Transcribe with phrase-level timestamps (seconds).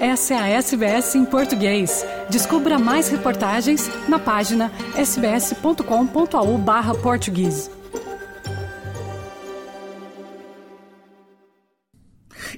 [0.00, 2.06] Essa é a SBS em português.
[2.30, 7.70] Descubra mais reportagens na página sbs.com.au/português.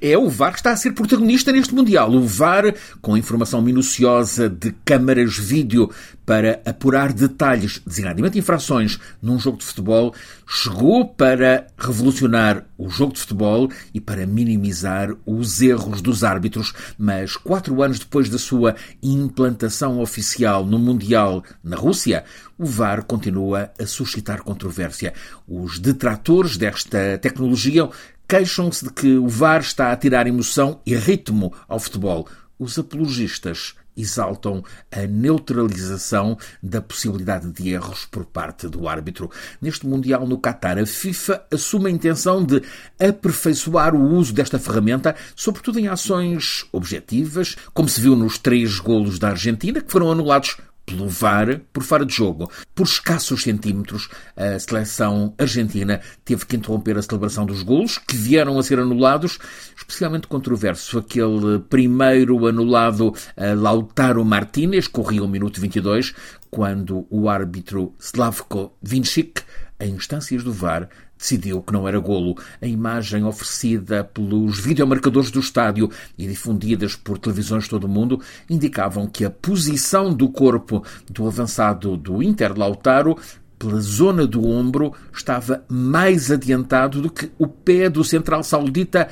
[0.00, 2.12] É o VAR que está a ser protagonista neste Mundial.
[2.12, 5.90] O VAR, com informação minuciosa de câmaras vídeo
[6.24, 10.14] para apurar detalhes, designadamente infrações, num jogo de futebol,
[10.46, 16.72] chegou para revolucionar o jogo de futebol e para minimizar os erros dos árbitros.
[16.99, 22.25] Mas quatro anos depois da sua implantação oficial no Mundial na Rússia,
[22.58, 25.14] o VAR continua a suscitar controvérsia.
[25.46, 27.89] Os detratores desta tecnologia
[28.29, 32.27] queixam-se de que o VAR está a tirar emoção e ritmo ao futebol.
[32.62, 39.28] Os apologistas exaltam a neutralização da possibilidade de erros por parte do árbitro.
[39.61, 42.62] Neste Mundial no Qatar, a FIFA assume a intenção de
[43.00, 49.18] aperfeiçoar o uso desta ferramenta, sobretudo em ações objetivas, como se viu nos três golos
[49.18, 52.50] da Argentina, que foram anulados pelo VAR por fora de jogo.
[52.75, 58.58] Por escassos centímetros, a seleção argentina teve que interromper a celebração dos golos, que vieram
[58.58, 59.39] a ser anulados,
[59.77, 60.98] especialmente controverso.
[60.98, 66.14] Aquele primeiro anulado a Lautaro Martínez, corria o minuto 22,
[66.55, 69.41] quando o árbitro Slavko Vincic,
[69.81, 70.86] em instâncias do VAR,
[71.19, 72.36] decidiu que não era golo.
[72.61, 78.20] A imagem oferecida pelos videomarcadores do estádio e difundidas por televisões de todo o mundo
[78.50, 83.17] indicavam que a posição do corpo do avançado do Inter Lautaro
[83.58, 89.08] pela zona do ombro estava mais adiantado do que o pé do central saudita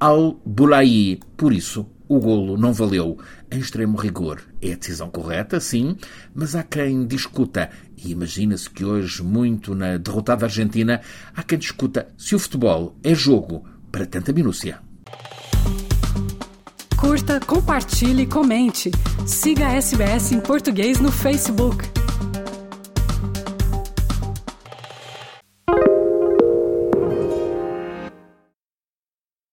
[0.00, 1.20] Al-Bulayi.
[1.36, 3.18] Por isso, o golo não valeu.
[3.50, 5.96] Em extremo rigor, é a decisão correta, sim,
[6.34, 11.00] mas há quem discuta, e imagina-se que hoje, muito na derrotada Argentina,
[11.34, 14.80] há quem discuta se o futebol é jogo para tanta minúcia.
[16.96, 18.90] Curta, compartilhe, comente.
[19.24, 21.97] Siga a SBS em português no Facebook.